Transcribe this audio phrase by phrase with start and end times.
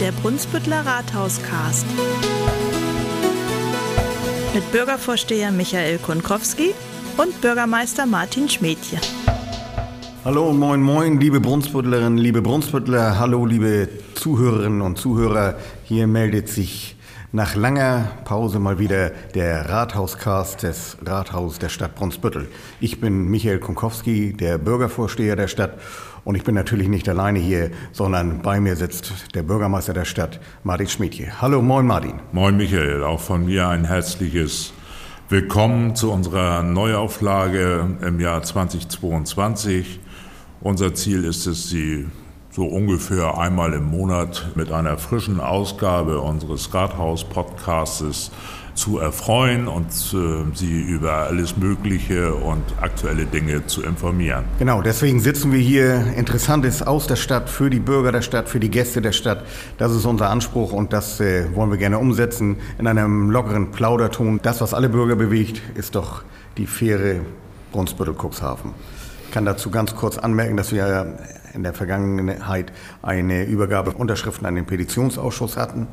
[0.00, 1.86] der Brunsbüttler Rathauscast.
[4.54, 6.74] Mit Bürgervorsteher Michael Konkowski
[7.16, 8.98] und Bürgermeister Martin Schmädje.
[10.24, 15.54] Hallo und moin moin, liebe Brunsbüttlerinnen, liebe Brunsbüttler, hallo liebe Zuhörerinnen und Zuhörer.
[15.84, 16.96] Hier meldet sich
[17.32, 22.48] nach langer Pause mal wieder der Rathauscast des Rathaus der Stadt Brunsbüttel.
[22.80, 25.78] Ich bin Michael Konkowski, der Bürgervorsteher der Stadt
[26.26, 30.40] und ich bin natürlich nicht alleine hier, sondern bei mir sitzt der Bürgermeister der Stadt,
[30.64, 31.40] Martin Schmiedje.
[31.40, 32.14] Hallo, moin Martin.
[32.32, 34.72] Moin Michael, auch von mir ein herzliches
[35.28, 40.00] Willkommen zu unserer Neuauflage im Jahr 2022.
[40.60, 42.06] Unser Ziel ist es, Sie
[42.56, 48.30] so ungefähr einmal im Monat mit einer frischen Ausgabe unseres Rathaus-Podcastes
[48.72, 54.46] zu erfreuen und äh, sie über alles Mögliche und aktuelle Dinge zu informieren.
[54.58, 56.14] Genau, deswegen sitzen wir hier.
[56.16, 59.44] Interessantes aus der Stadt, für die Bürger der Stadt, für die Gäste der Stadt.
[59.76, 64.40] Das ist unser Anspruch und das äh, wollen wir gerne umsetzen in einem lockeren Plauderton.
[64.42, 66.22] Das, was alle Bürger bewegt, ist doch
[66.56, 67.20] die Fähre
[67.72, 68.72] Brunsbüttel-Cuxhaven.
[69.26, 71.18] Ich kann dazu ganz kurz anmerken, dass wir
[71.56, 75.88] in der Vergangenheit eine Übergabe von Unterschriften an den Petitionsausschuss hatten.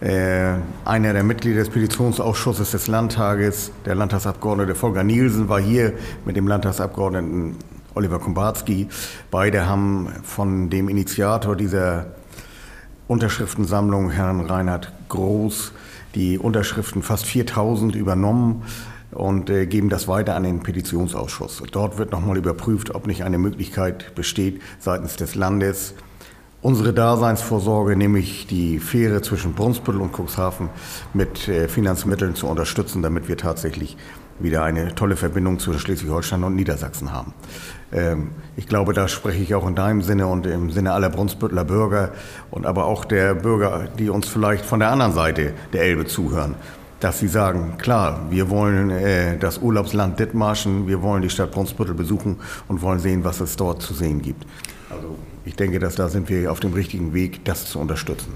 [0.00, 0.54] Äh,
[0.84, 6.46] einer der Mitglieder des Petitionsausschusses des Landtages, der Landtagsabgeordnete Volker Nielsen, war hier mit dem
[6.46, 7.56] Landtagsabgeordneten
[7.94, 8.88] Oliver Kumbarski.
[9.30, 12.06] Beide haben von dem Initiator dieser
[13.08, 15.72] Unterschriftensammlung, Herrn Reinhard Groß,
[16.14, 18.62] die Unterschriften fast 4000 übernommen
[19.14, 21.62] und äh, geben das weiter an den Petitionsausschuss.
[21.70, 25.94] Dort wird nochmal überprüft, ob nicht eine Möglichkeit besteht, seitens des Landes
[26.62, 30.70] unsere Daseinsvorsorge, nämlich die Fähre zwischen Brunsbüttel und Cuxhaven
[31.12, 33.98] mit äh, Finanzmitteln zu unterstützen, damit wir tatsächlich
[34.40, 37.34] wieder eine tolle Verbindung zwischen Schleswig-Holstein und Niedersachsen haben.
[37.92, 41.64] Ähm, ich glaube, da spreche ich auch in deinem Sinne und im Sinne aller Brunsbüttler
[41.64, 42.12] Bürger
[42.50, 46.56] und aber auch der Bürger, die uns vielleicht von der anderen Seite der Elbe zuhören
[47.04, 51.94] dass sie sagen, klar, wir wollen äh, das Urlaubsland Dithmarschen, wir wollen die Stadt Brunsbüttel
[51.94, 54.46] besuchen und wollen sehen, was es dort zu sehen gibt.
[54.88, 55.14] Also
[55.44, 58.32] ich denke, dass da sind wir auf dem richtigen Weg, das zu unterstützen.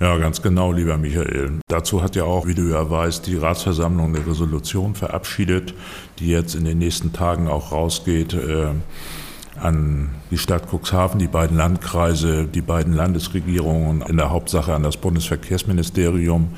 [0.00, 1.60] Ja, ganz genau, lieber Michael.
[1.68, 5.74] Dazu hat ja auch, wie du ja weißt, die Ratsversammlung eine Resolution verabschiedet,
[6.18, 8.32] die jetzt in den nächsten Tagen auch rausgeht.
[8.32, 8.68] Äh,
[9.60, 14.96] an die Stadt Cuxhaven, die beiden Landkreise, die beiden Landesregierungen, in der Hauptsache an das
[14.96, 16.48] Bundesverkehrsministerium.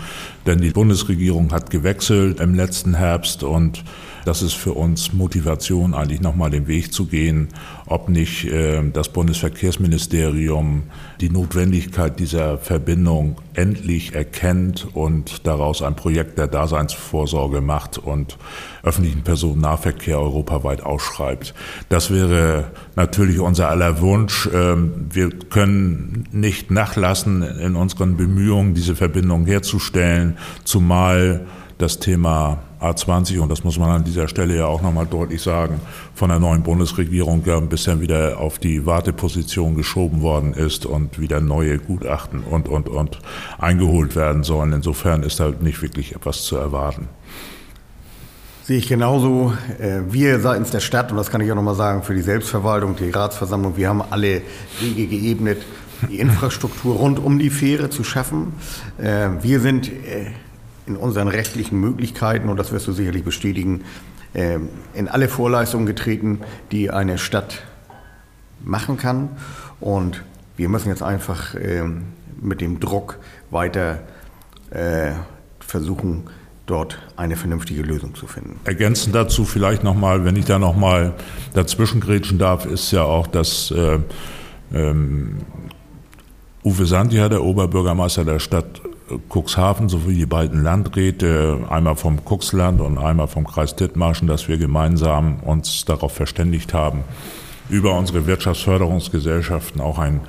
[0.46, 3.84] Denn die Bundesregierung hat gewechselt im letzten Herbst und
[4.28, 7.48] das ist für uns Motivation, eigentlich nochmal den Weg zu gehen,
[7.86, 10.82] ob nicht äh, das Bundesverkehrsministerium
[11.22, 18.36] die Notwendigkeit dieser Verbindung endlich erkennt und daraus ein Projekt der Daseinsvorsorge macht und
[18.82, 21.54] öffentlichen Personennahverkehr europaweit ausschreibt.
[21.88, 24.48] Das wäre natürlich unser aller Wunsch.
[24.52, 31.46] Ähm, wir können nicht nachlassen in unseren Bemühungen, diese Verbindung herzustellen, zumal
[31.78, 35.80] das Thema A20, und das muss man an dieser Stelle ja auch nochmal deutlich sagen,
[36.12, 41.40] von der neuen Bundesregierung ja bisschen wieder auf die Warteposition geschoben worden ist und wieder
[41.40, 43.20] neue Gutachten und, und, und
[43.58, 44.72] eingeholt werden sollen.
[44.72, 47.08] Insofern ist da nicht wirklich etwas zu erwarten.
[48.68, 49.54] Sehe ich genauso.
[49.78, 52.96] Äh, wir seitens der Stadt, und das kann ich auch nochmal sagen, für die Selbstverwaltung,
[52.96, 54.42] die Ratsversammlung, wir haben alle
[54.78, 55.62] Wege geebnet,
[56.10, 58.52] die Infrastruktur rund um die Fähre zu schaffen.
[58.98, 60.32] Äh, wir sind äh,
[60.86, 63.84] in unseren rechtlichen Möglichkeiten, und das wirst du sicherlich bestätigen,
[64.34, 66.40] in alle Vorleistungen getreten,
[66.70, 67.62] die eine Stadt
[68.62, 69.30] machen kann.
[69.80, 70.22] Und
[70.58, 71.54] wir müssen jetzt einfach
[72.38, 73.18] mit dem Druck
[73.50, 74.00] weiter
[75.60, 76.24] versuchen,
[76.70, 78.60] dort eine vernünftige Lösung zu finden.
[78.64, 81.14] Ergänzend dazu vielleicht nochmal, wenn ich da nochmal
[81.54, 83.98] dazwischen grätschen darf, ist ja auch, dass äh,
[84.72, 85.38] ähm,
[86.64, 88.82] Uwe Sandia, der Oberbürgermeister der Stadt
[89.28, 94.58] Cuxhaven sowie die beiden Landräte, einmal vom Cuxland und einmal vom Kreis Dithmarschen, dass wir
[94.58, 97.04] gemeinsam uns darauf verständigt haben,
[97.70, 100.20] über unsere Wirtschaftsförderungsgesellschaften auch ein,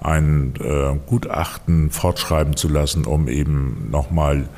[0.00, 4.48] ein äh, Gutachten fortschreiben zu lassen, um eben nochmal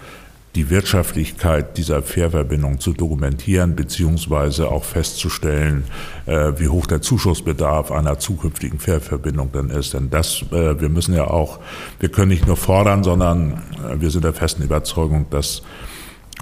[0.57, 5.85] die Wirtschaftlichkeit dieser Fährverbindung zu dokumentieren beziehungsweise auch festzustellen,
[6.25, 9.93] äh, wie hoch der Zuschussbedarf einer zukünftigen Fährverbindung dann ist.
[9.93, 11.61] Denn das, äh, wir müssen ja auch,
[12.01, 15.63] wir können nicht nur fordern, sondern äh, wir sind der festen Überzeugung, dass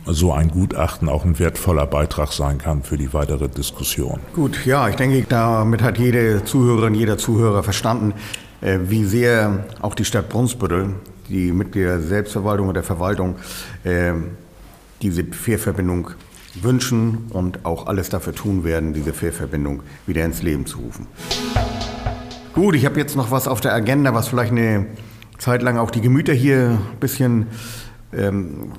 [0.06, 4.20] so ein Gutachten auch ein wertvoller Beitrag sein kann für die weitere Diskussion.
[4.34, 8.12] Gut, ja, ich denke, damit hat jede Zuhörerin, jeder Zuhörer verstanden,
[8.60, 10.94] wie sehr auch die Stadt Brunsbüttel
[11.28, 13.36] die Mitglieder der Selbstverwaltung und der Verwaltung
[13.84, 14.12] äh,
[15.02, 16.10] diese Fährverbindung
[16.54, 21.06] wünschen und auch alles dafür tun werden, diese Fährverbindung wieder ins Leben zu rufen.
[22.54, 24.86] Gut, ich habe jetzt noch was auf der Agenda, was vielleicht eine
[25.38, 27.48] zeitlang auch die Gemüter hier ein bisschen
[28.12, 28.72] ähm,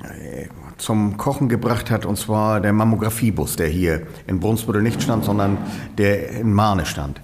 [0.78, 5.58] zum Kochen gebracht hat, und zwar der Mammografiebus, der hier in Brunsbüttel nicht stand, sondern
[5.98, 7.20] der in Mahne stand.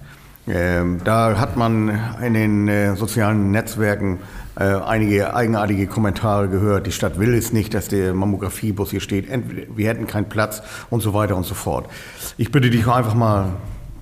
[0.47, 4.19] Ähm, da hat man in den äh, sozialen Netzwerken
[4.55, 6.85] äh, einige eigenartige Kommentare gehört.
[6.85, 9.27] Die Stadt will es nicht, dass der Mammografiebus hier steht.
[9.75, 11.89] wir hätten keinen Platz und so weiter und so fort.
[12.37, 13.53] Ich bitte dich einfach mal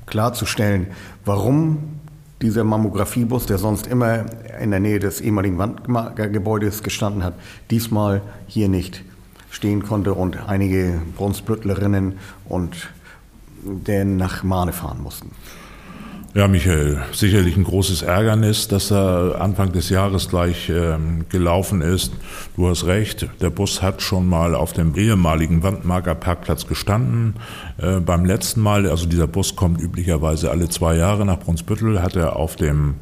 [0.08, 0.88] klarzustellen,
[1.26, 2.00] warum
[2.42, 4.26] dieser Mammografiebus, der sonst immer
[4.60, 7.36] in der Nähe des ehemaligen Wandgebäudes gestanden hat,
[7.70, 9.04] diesmal hier nicht
[9.52, 12.90] stehen konnte und einige Brunsbüttlerinnen und
[13.64, 15.32] den nach Mahne fahren mussten.
[16.34, 22.14] Ja, Michael, sicherlich ein großes Ärgernis, dass er Anfang des Jahres gleich ähm, gelaufen ist.
[22.56, 27.36] Du hast recht, der Bus hat schon mal auf dem ehemaligen Wandmarker Parkplatz gestanden.
[27.80, 32.16] Äh, beim letzten Mal, also dieser Bus kommt üblicherweise alle zwei Jahre nach Brunsbüttel, hat
[32.16, 32.96] er auf dem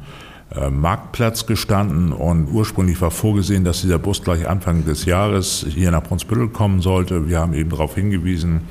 [0.52, 5.92] äh, Marktplatz gestanden und ursprünglich war vorgesehen, dass dieser Bus gleich Anfang des Jahres hier
[5.92, 7.28] nach Brunsbüttel kommen sollte.
[7.28, 8.62] Wir haben eben darauf hingewiesen,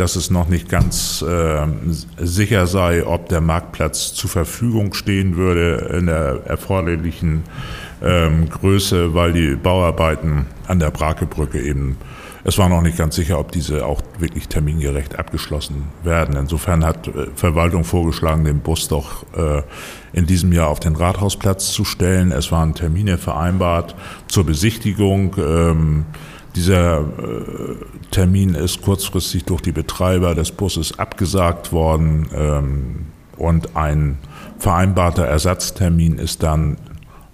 [0.00, 1.66] dass es noch nicht ganz äh,
[2.18, 7.42] sicher sei, ob der Marktplatz zur Verfügung stehen würde in der erforderlichen
[8.02, 11.98] ähm, Größe, weil die Bauarbeiten an der Brakebrücke eben
[12.42, 16.36] es war noch nicht ganz sicher, ob diese auch wirklich termingerecht abgeschlossen werden.
[16.36, 19.62] Insofern hat äh, Verwaltung vorgeschlagen, den Bus doch äh,
[20.12, 22.32] in diesem Jahr auf den Rathausplatz zu stellen.
[22.32, 23.94] Es waren Termine vereinbart
[24.26, 25.36] zur Besichtigung.
[25.38, 26.06] Ähm,
[26.56, 27.04] dieser äh,
[28.10, 33.06] Termin ist kurzfristig durch die Betreiber des Busses abgesagt worden ähm,
[33.36, 34.18] und ein
[34.58, 36.76] vereinbarter Ersatztermin ist dann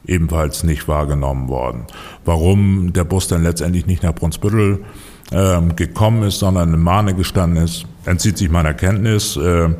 [0.06, 1.86] ebenfalls nicht wahrgenommen worden.
[2.24, 4.84] Warum der Bus dann letztendlich nicht nach Brunsbüttel
[5.30, 9.36] äh, gekommen ist, sondern in Mahne gestanden ist, entzieht sich meiner Kenntnis.
[9.36, 9.70] Äh,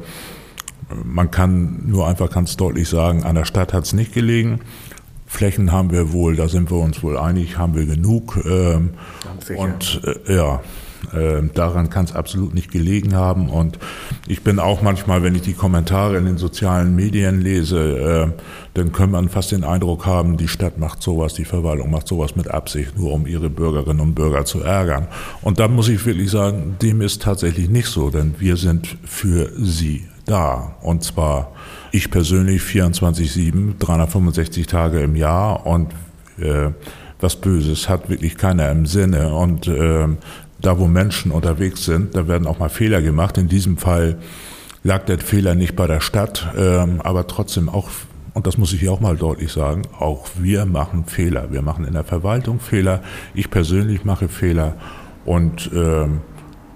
[1.04, 4.60] man kann nur einfach ganz deutlich sagen, an der Stadt hat es nicht gelegen.
[5.26, 8.38] Flächen haben wir wohl, da sind wir uns wohl einig, haben wir genug.
[8.44, 8.90] Ähm,
[9.56, 10.60] und äh, ja,
[11.12, 13.48] äh, daran kann es absolut nicht gelegen haben.
[13.48, 13.78] Und
[14.26, 18.40] ich bin auch manchmal, wenn ich die Kommentare in den sozialen Medien lese, äh,
[18.74, 22.36] dann kann man fast den Eindruck haben, die Stadt macht sowas, die Verwaltung macht sowas
[22.36, 25.08] mit Absicht, nur um ihre Bürgerinnen und Bürger zu ärgern.
[25.42, 29.50] Und da muss ich wirklich sagen, dem ist tatsächlich nicht so, denn wir sind für
[29.56, 30.76] sie da.
[30.82, 31.52] Und zwar
[31.92, 35.92] ich persönlich 24-7, 365 Tage im Jahr und
[36.38, 36.70] äh,
[37.20, 39.34] was Böses hat wirklich keiner im Sinne.
[39.34, 40.06] Und äh,
[40.60, 43.38] da, wo Menschen unterwegs sind, da werden auch mal Fehler gemacht.
[43.38, 44.18] In diesem Fall
[44.82, 47.88] lag der Fehler nicht bei der Stadt, ähm, aber trotzdem auch,
[48.34, 51.50] und das muss ich hier auch mal deutlich sagen, auch wir machen Fehler.
[51.50, 53.02] Wir machen in der Verwaltung Fehler.
[53.34, 54.74] Ich persönlich mache Fehler.
[55.24, 56.20] Und ähm,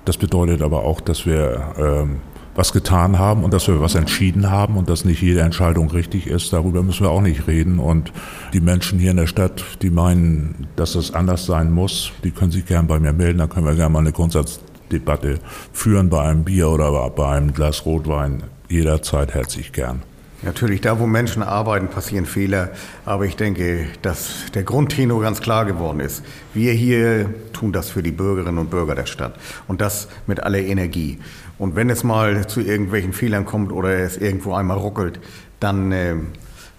[0.04, 2.16] das bedeutet aber auch, dass wir ähm,
[2.60, 6.26] was getan haben und dass wir was entschieden haben und dass nicht jede Entscheidung richtig
[6.26, 7.78] ist, darüber müssen wir auch nicht reden.
[7.78, 8.12] Und
[8.52, 12.50] die Menschen hier in der Stadt, die meinen, dass es anders sein muss, die können
[12.52, 15.38] sich gern bei mir melden, dann können wir gerne mal eine Grundsatzdebatte
[15.72, 18.42] führen bei einem Bier oder bei einem Glas Rotwein.
[18.68, 20.02] Jederzeit herzlich gern.
[20.42, 22.70] Natürlich, da wo Menschen arbeiten, passieren Fehler.
[23.04, 26.22] Aber ich denke, dass der Grundtenor ganz klar geworden ist.
[26.54, 29.34] Wir hier tun das für die Bürgerinnen und Bürger der Stadt.
[29.66, 31.18] Und das mit aller Energie.
[31.60, 35.20] Und wenn es mal zu irgendwelchen Fehlern kommt oder es irgendwo einmal ruckelt,
[35.60, 36.14] dann äh,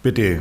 [0.02, 0.40] bitte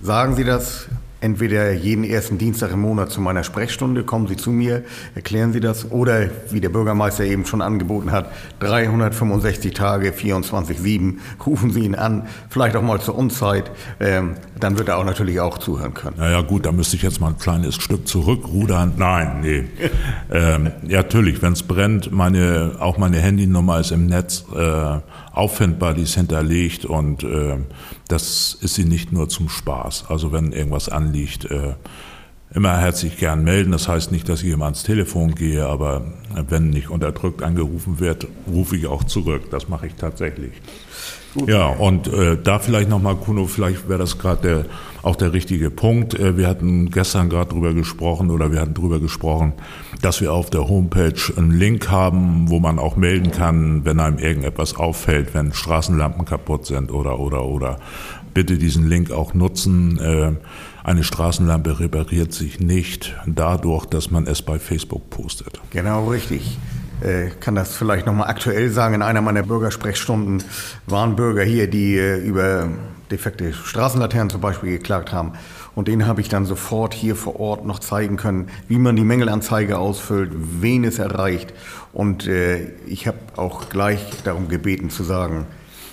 [0.00, 0.88] sagen Sie das
[1.26, 4.84] entweder jeden ersten Dienstag im Monat zu meiner Sprechstunde, kommen Sie zu mir,
[5.16, 11.70] erklären Sie das, oder wie der Bürgermeister eben schon angeboten hat, 365 Tage, 24-7, rufen
[11.72, 15.58] Sie ihn an, vielleicht auch mal zur Unzeit, ähm, dann wird er auch natürlich auch
[15.58, 16.16] zuhören können.
[16.16, 18.92] Naja gut, da müsste ich jetzt mal ein kleines Stück zurückrudern.
[18.96, 19.64] Nein, nee.
[20.32, 24.98] ähm, ja, natürlich, wenn es brennt, meine, auch meine Handynummer ist im Netz äh,
[25.36, 27.58] auffindbar, die ist hinterlegt und äh,
[28.08, 30.06] das ist sie nicht nur zum Spaß.
[30.08, 31.74] Also wenn irgendwas anliegt, äh,
[32.54, 33.72] immer herzlich gern melden.
[33.72, 36.06] Das heißt nicht, dass ich immer ans Telefon gehe, aber
[36.48, 39.50] wenn nicht unterdrückt angerufen wird, rufe ich auch zurück.
[39.50, 40.52] Das mache ich tatsächlich.
[41.34, 41.48] Gut.
[41.50, 44.64] Ja, und äh, da vielleicht nochmal, Kuno, vielleicht wäre das gerade der,
[45.06, 46.18] auch der richtige Punkt.
[46.18, 49.52] Äh, wir hatten gestern gerade drüber gesprochen oder wir hatten drüber gesprochen,
[50.02, 54.18] dass wir auf der Homepage einen Link haben, wo man auch melden kann, wenn einem
[54.18, 57.78] irgendetwas auffällt, wenn Straßenlampen kaputt sind oder, oder, oder.
[58.34, 59.98] Bitte diesen Link auch nutzen.
[59.98, 60.32] Äh,
[60.84, 65.60] eine Straßenlampe repariert sich nicht dadurch, dass man es bei Facebook postet.
[65.70, 66.58] Genau richtig
[67.00, 68.96] äh, kann das vielleicht nochmal aktuell sagen.
[68.96, 70.42] In einer meiner Bürgersprechstunden
[70.86, 72.68] waren Bürger hier, die über
[73.10, 75.32] defekte Straßenlaternen zum Beispiel geklagt haben.
[75.74, 79.04] Und denen habe ich dann sofort hier vor Ort noch zeigen können, wie man die
[79.04, 81.52] Mängelanzeige ausfüllt, wen es erreicht.
[81.92, 85.46] Und äh, ich habe auch gleich darum gebeten zu sagen,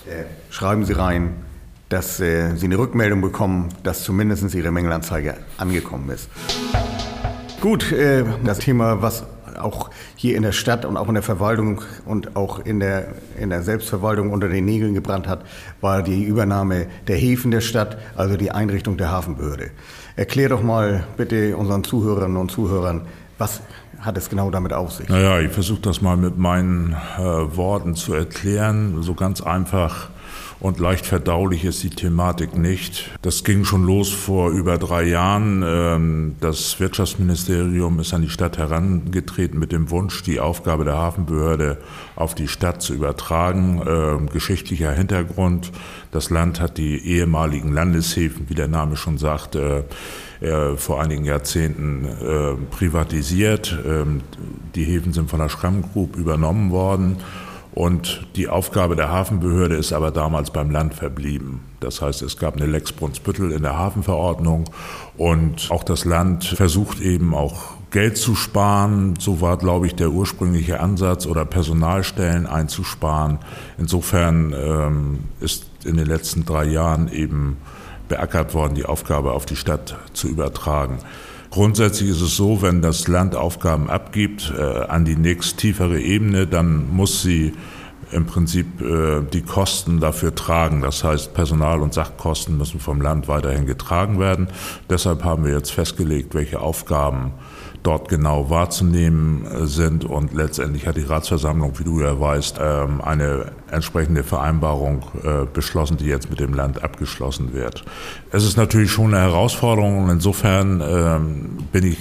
[0.06, 1.34] äh, schreiben Sie rein,
[1.88, 6.28] dass äh, Sie eine Rückmeldung bekommen, dass zumindest Ihre Mängelanzeige angekommen ist.
[7.60, 9.24] Gut, äh, das Thema, was
[9.58, 13.50] auch hier in der Stadt und auch in der Verwaltung und auch in der, in
[13.50, 15.44] der Selbstverwaltung unter den Nägeln gebrannt hat,
[15.80, 19.70] war die Übernahme der Häfen der Stadt, also die Einrichtung der Hafenbehörde.
[20.16, 23.02] Erklär doch mal bitte unseren Zuhörerinnen und Zuhörern,
[23.38, 23.62] was
[24.00, 25.08] hat es genau damit auf sich?
[25.08, 29.02] Naja, ich versuche das mal mit meinen äh, Worten zu erklären.
[29.02, 30.10] So ganz einfach
[30.64, 33.10] und leicht verdaulich ist die Thematik nicht.
[33.20, 35.62] Das ging schon los vor über drei Jahren.
[35.62, 41.76] Ähm, das Wirtschaftsministerium ist an die Stadt herangetreten mit dem Wunsch, die Aufgabe der Hafenbehörde
[42.16, 43.82] auf die Stadt zu übertragen.
[43.86, 45.70] Ähm, geschichtlicher Hintergrund.
[46.12, 49.82] Das Land hat die ehemaligen Landeshäfen, wie der Name schon sagt, äh,
[50.40, 53.78] äh, vor einigen Jahrzehnten äh, privatisiert.
[53.86, 54.22] Ähm,
[54.74, 57.18] die Häfen sind von der Schramm Group übernommen worden.
[57.74, 61.60] Und die Aufgabe der Hafenbehörde ist aber damals beim Land verblieben.
[61.80, 64.64] Das heißt, es gab eine Lex Brunsbüttel in der Hafenverordnung
[65.16, 69.14] und auch das Land versucht eben auch Geld zu sparen.
[69.18, 73.38] So war, glaube ich, der ursprüngliche Ansatz oder Personalstellen einzusparen.
[73.76, 77.56] Insofern ähm, ist in den letzten drei Jahren eben
[78.08, 80.98] beackert worden, die Aufgabe auf die Stadt zu übertragen.
[81.54, 86.48] Grundsätzlich ist es so, wenn das Land Aufgaben abgibt äh, an die nächst tiefere Ebene,
[86.48, 87.52] dann muss sie
[88.10, 90.82] im Prinzip äh, die Kosten dafür tragen.
[90.82, 94.48] Das heißt, Personal- und Sachkosten müssen vom Land weiterhin getragen werden.
[94.90, 97.34] Deshalb haben wir jetzt festgelegt, welche Aufgaben
[97.84, 100.04] dort genau wahrzunehmen äh, sind.
[100.04, 105.98] Und letztendlich hat die Ratsversammlung, wie du ja weißt, ähm, eine entsprechende Vereinbarung äh, beschlossen,
[105.98, 107.84] die jetzt mit dem Land abgeschlossen wird.
[108.32, 111.98] Es ist natürlich schon eine Herausforderung und insofern ähm, bin ich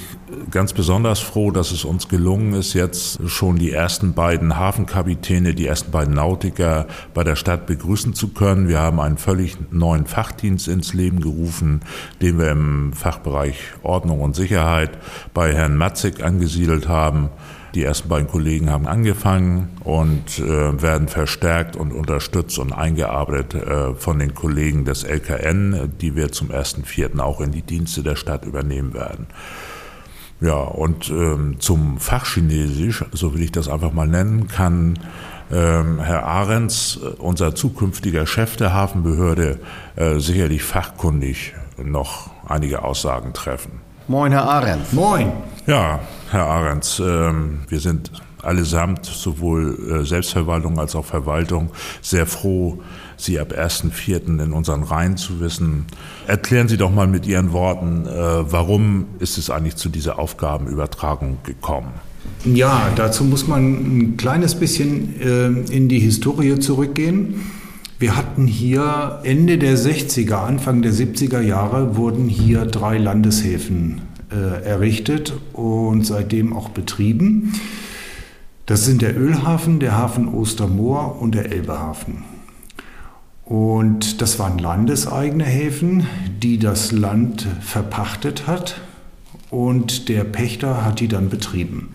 [0.52, 5.68] ganz besonders froh, dass es uns gelungen ist, jetzt schon die ersten beiden Hafenkapitäne, die
[5.68, 8.68] ersten beiden Nautiker bei der Stadt begrüßen zu können.
[8.68, 11.82] Wir haben einen völlig neuen Fachdienst ins Leben gerufen,
[12.22, 14.92] den wir im Fachbereich Ordnung und Sicherheit
[15.34, 17.30] bei Herrn Matzig angesiedelt haben.
[17.74, 23.96] Die ersten beiden Kollegen haben angefangen und äh, werden verstärkt und unterstützt und eingearbeitet äh,
[23.96, 27.20] von den Kollegen des LKN, die wir zum 1.4.
[27.20, 29.26] auch in die Dienste der Stadt übernehmen werden.
[30.44, 35.00] Ja, und ähm, zum Fachchinesisch, so will ich das einfach mal nennen, kann
[35.50, 39.60] ähm, Herr Ahrens, äh, unser zukünftiger Chef der Hafenbehörde,
[39.96, 43.80] äh, sicherlich fachkundig noch einige Aussagen treffen.
[44.10, 44.92] Moin, Herr Ahrens.
[44.92, 45.32] Moin.
[45.66, 48.12] Ja, Herr Ahrens, ähm, wir sind
[48.44, 51.72] allesamt, sowohl äh, Selbstverwaltung als auch Verwaltung,
[52.02, 52.80] sehr froh,
[53.16, 54.44] Sie ab 1.4.
[54.44, 55.86] in unseren Reihen zu wissen.
[56.28, 61.38] Erklären Sie doch mal mit Ihren Worten, äh, warum ist es eigentlich zu dieser Aufgabenübertragung
[61.44, 61.94] gekommen?
[62.46, 67.36] Ja, dazu muss man ein kleines bisschen äh, in die Historie zurückgehen.
[68.00, 74.02] Wir hatten hier Ende der 60er, Anfang der 70er Jahre wurden hier drei Landeshäfen
[74.66, 77.54] errichtet und seitdem auch betrieben.
[78.66, 82.24] Das sind der Ölhafen, der Hafen Ostermoor und der Elbehafen.
[83.44, 86.08] Und das waren landeseigene Häfen,
[86.42, 88.80] die das Land verpachtet hat
[89.50, 91.90] und der Pächter hat die dann betrieben.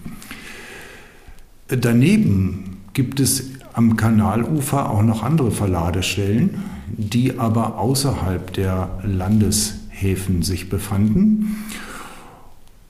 [1.69, 6.63] Daneben gibt es am Kanalufer auch noch andere Verladestellen,
[6.97, 11.57] die aber außerhalb der Landeshäfen sich befanden.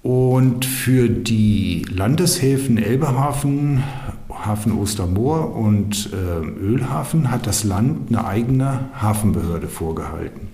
[0.09, 3.83] Und für die Landeshäfen Elbehafen,
[4.31, 10.49] Hafen Ostermoor und äh, Ölhafen hat das Land eine eigene Hafenbehörde vorgehalten.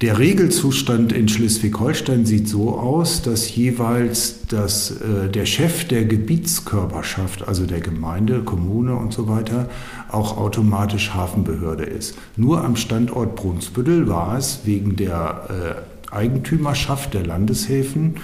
[0.00, 7.46] Der Regelzustand in Schleswig-Holstein sieht so aus, dass jeweils das, äh, der Chef der Gebietskörperschaft,
[7.46, 9.68] also der Gemeinde, Kommune und so weiter,
[10.10, 12.18] auch automatisch Hafenbehörde ist.
[12.36, 18.16] Nur am Standort Brunsbüttel war es wegen der äh, Eigentümerschaft der Landeshäfen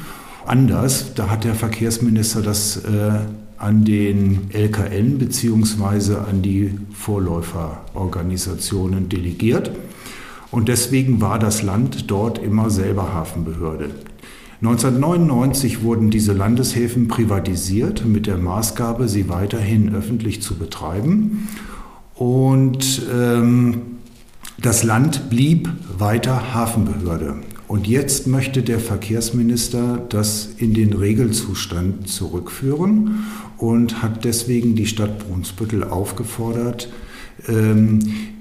[0.48, 1.14] anders.
[1.14, 3.20] Da hat der Verkehrsminister das äh,
[3.58, 6.16] an den LKN bzw.
[6.28, 9.70] an die Vorläuferorganisationen delegiert.
[10.50, 13.90] Und deswegen war das Land dort immer selber Hafenbehörde.
[14.60, 21.48] 1999 wurden diese Landeshäfen privatisiert mit der Maßgabe, sie weiterhin öffentlich zu betreiben.
[22.14, 23.82] Und ähm,
[24.58, 27.34] das Land blieb weiter Hafenbehörde.
[27.66, 33.24] Und jetzt möchte der Verkehrsminister das in den Regelzustand zurückführen
[33.56, 36.90] und hat deswegen die Stadt Brunsbüttel aufgefordert,
[37.48, 38.00] ähm,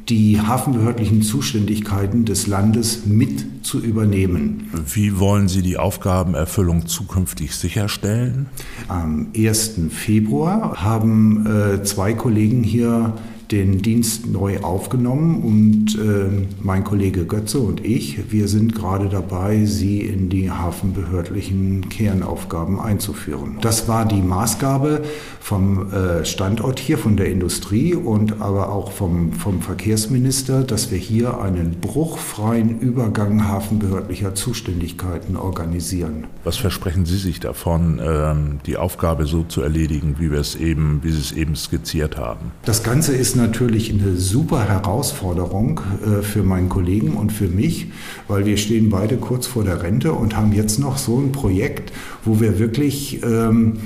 [0.10, 4.70] die hafenbehördlichen Zuständigkeiten des Landes mit zu übernehmen.
[4.94, 8.48] Wie wollen Sie die Aufgabenerfüllung zukünftig sicherstellen?
[8.90, 9.76] Am 1.
[9.90, 13.14] Februar haben äh, zwei Kollegen hier
[13.54, 19.66] den Dienst neu aufgenommen und äh, mein Kollege Götze und ich, wir sind gerade dabei,
[19.66, 23.60] sie in die hafenbehördlichen Kernaufgaben einzuführen.
[23.62, 25.04] Das war die Maßgabe
[25.40, 30.98] vom äh, Standort hier, von der Industrie und aber auch vom, vom Verkehrsminister, dass wir
[30.98, 36.26] hier einen bruchfreien Übergang hafenbehördlicher Zuständigkeiten organisieren.
[36.44, 41.02] Was versprechen Sie sich davon, ähm, die Aufgabe so zu erledigen, wie wir es eben,
[41.04, 42.52] wie Sie es eben skizziert haben?
[42.66, 47.88] Das Ganze ist natürlich eine super Herausforderung äh, für meinen Kollegen und für mich,
[48.28, 51.92] weil wir stehen beide kurz vor der Rente und haben jetzt noch so ein Projekt,
[52.24, 53.80] wo wir wirklich ähm,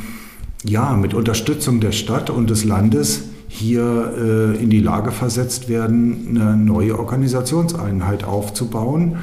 [0.64, 6.38] ja, mit Unterstützung der Stadt und des Landes hier äh, in die Lage versetzt werden,
[6.38, 9.18] eine neue Organisationseinheit aufzubauen,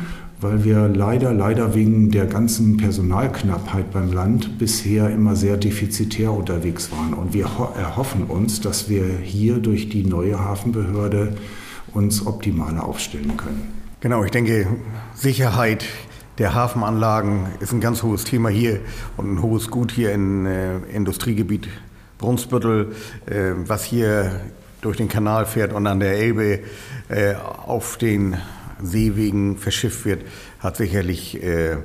[0.45, 6.93] weil wir leider, leider wegen der ganzen Personalknappheit beim Land bisher immer sehr defizitär unterwegs
[6.93, 7.15] waren.
[7.15, 7.47] Und wir
[7.79, 11.35] erhoffen uns, dass wir hier durch die neue Hafenbehörde
[11.95, 13.73] uns optimaler aufstellen können.
[14.01, 14.67] Genau, ich denke,
[15.15, 15.87] Sicherheit
[16.37, 18.81] der Hafenanlagen ist ein ganz hohes Thema hier
[19.17, 21.69] und ein hohes Gut hier im äh, Industriegebiet
[22.19, 22.93] Brunsbüttel,
[23.25, 24.41] äh, was hier
[24.83, 26.61] durch den Kanal fährt und an der Elbe
[27.09, 27.33] äh,
[27.65, 28.37] auf den
[28.87, 30.23] Seewegen verschifft wird,
[30.61, 31.77] hat sicherlich äh,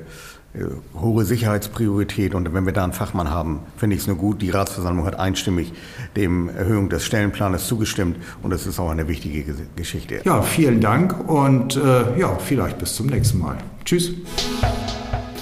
[0.52, 0.64] äh,
[1.00, 4.42] hohe Sicherheitspriorität und wenn wir da einen Fachmann haben, finde ich es nur gut.
[4.42, 5.72] Die Ratsversammlung hat einstimmig
[6.16, 9.44] dem Erhöhung des Stellenplanes zugestimmt und das ist auch eine wichtige
[9.76, 10.22] Geschichte.
[10.24, 13.58] Ja, vielen Dank und äh, ja, vielleicht bis zum nächsten Mal.
[13.84, 14.12] Tschüss.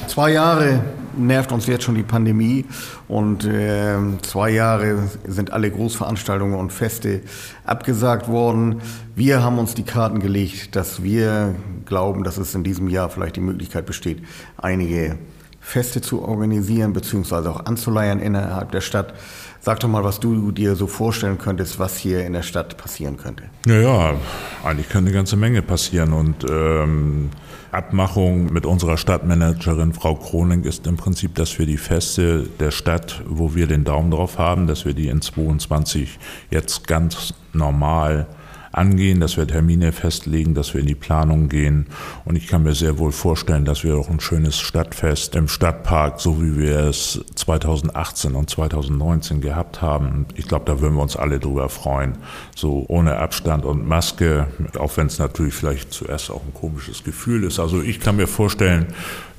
[0.08, 0.82] Zwei Jahre
[1.18, 2.64] nervt uns jetzt schon die Pandemie
[3.08, 7.20] und äh, zwei Jahre sind alle Großveranstaltungen und Feste
[7.64, 8.80] abgesagt worden.
[9.14, 13.37] Wir haben uns die Karten gelegt, dass wir glauben, dass es in diesem Jahr vielleicht
[13.37, 14.22] die Möglichkeit besteht,
[14.56, 15.18] einige
[15.60, 19.12] Feste zu organisieren beziehungsweise auch anzuleiern innerhalb der Stadt.
[19.60, 23.16] Sag doch mal, was du dir so vorstellen könntest, was hier in der Stadt passieren
[23.16, 23.44] könnte.
[23.66, 24.14] Naja,
[24.64, 27.30] eigentlich kann eine ganze Menge passieren und ähm
[27.70, 33.22] Abmachung mit unserer Stadtmanagerin Frau Kroning ist im Prinzip, dass wir die Feste der Stadt,
[33.26, 36.19] wo wir den Daumen drauf haben, dass wir die in 22
[36.50, 38.26] jetzt ganz normal
[38.73, 41.87] angehen, dass wir Termine festlegen, dass wir in die Planung gehen.
[42.25, 46.21] Und ich kann mir sehr wohl vorstellen, dass wir auch ein schönes Stadtfest im Stadtpark,
[46.21, 50.26] so wie wir es 2018 und 2019 gehabt haben.
[50.35, 52.19] Ich glaube, da würden wir uns alle drüber freuen.
[52.54, 57.45] So ohne Abstand und Maske, auch wenn es natürlich vielleicht zuerst auch ein komisches Gefühl
[57.45, 57.59] ist.
[57.59, 58.87] Also ich kann mir vorstellen,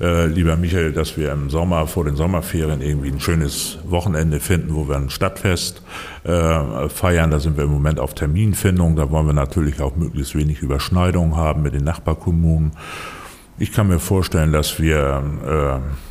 [0.00, 4.74] äh, lieber Michael, dass wir im Sommer vor den Sommerferien irgendwie ein schönes Wochenende finden,
[4.74, 5.82] wo wir ein Stadtfest
[6.24, 7.30] äh, feiern.
[7.30, 8.96] Da sind wir im Moment auf Terminfindung.
[8.96, 12.72] Da wollen wir natürlich auch möglichst wenig Überschneidungen haben mit den Nachbarkommunen.
[13.62, 15.22] Ich kann mir vorstellen, dass wir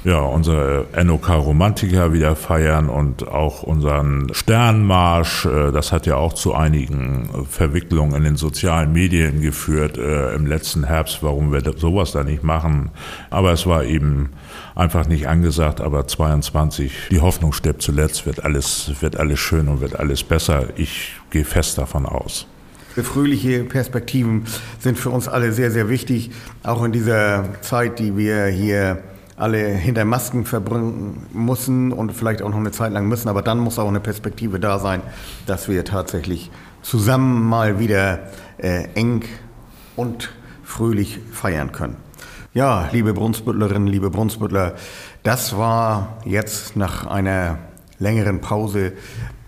[0.05, 5.47] äh, ja, unsere NOK Romantiker wieder feiern und auch unseren Sternmarsch.
[5.47, 10.45] Äh, das hat ja auch zu einigen Verwicklungen in den sozialen Medien geführt äh, im
[10.45, 12.91] letzten Herbst, warum wir sowas da nicht machen.
[13.31, 14.29] Aber es war eben
[14.75, 15.81] einfach nicht angesagt.
[15.81, 20.67] Aber 22, die Hoffnung stirbt zuletzt, wird alles, wird alles schön und wird alles besser.
[20.75, 22.45] Ich gehe fest davon aus.
[23.03, 24.45] Fröhliche Perspektiven
[24.79, 26.31] sind für uns alle sehr, sehr wichtig,
[26.63, 29.03] auch in dieser Zeit, die wir hier
[29.37, 33.29] alle hinter Masken verbringen müssen und vielleicht auch noch eine Zeit lang müssen.
[33.29, 35.01] Aber dann muss auch eine Perspektive da sein,
[35.45, 38.19] dass wir tatsächlich zusammen mal wieder
[38.57, 39.23] äh, eng
[39.95, 40.29] und
[40.63, 41.95] fröhlich feiern können.
[42.53, 44.75] Ja, liebe Brunsbüttlerinnen, liebe Brunsbüttler,
[45.23, 47.59] das war jetzt nach einer
[47.99, 48.93] längeren Pause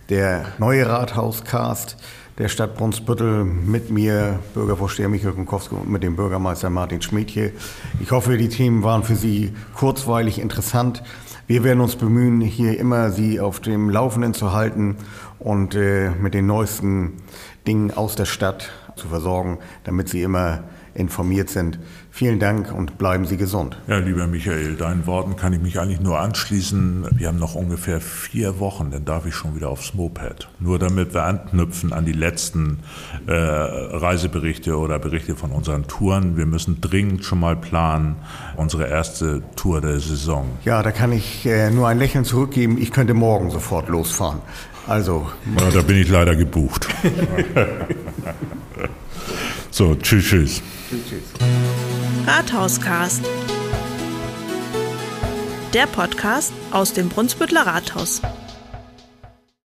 [0.09, 1.97] der neue Rathauscast
[2.37, 7.51] der Stadt Brunsbüttel mit mir, Bürgervorsteher Michael Kunkowski und mit dem Bürgermeister Martin Schmidtje.
[7.99, 11.03] Ich hoffe, die Themen waren für Sie kurzweilig interessant.
[11.47, 14.95] Wir werden uns bemühen, hier immer Sie auf dem Laufenden zu halten
[15.39, 17.17] und äh, mit den neuesten
[17.67, 21.79] Dingen aus der Stadt zu versorgen, damit Sie immer informiert sind.
[22.13, 23.77] Vielen Dank und bleiben Sie gesund.
[23.87, 27.07] Ja, lieber Michael, deinen Worten kann ich mich eigentlich nur anschließen.
[27.11, 30.49] Wir haben noch ungefähr vier Wochen, dann darf ich schon wieder aufs Moped.
[30.59, 32.79] Nur damit wir anknüpfen an die letzten
[33.27, 36.35] äh, Reiseberichte oder Berichte von unseren Touren.
[36.35, 38.17] Wir müssen dringend schon mal planen,
[38.57, 40.49] unsere erste Tour der Saison.
[40.65, 42.77] Ja, da kann ich äh, nur ein Lächeln zurückgeben.
[42.77, 44.41] Ich könnte morgen sofort losfahren.
[44.87, 45.29] Also.
[45.57, 46.87] Ja, da bin ich leider gebucht.
[49.71, 50.61] so, tschüss, tschüss.
[50.89, 51.23] Tschüss, tschüss.
[52.27, 53.21] Rathauscast.
[55.73, 58.21] Der Podcast aus dem Brunsbüttler Rathaus.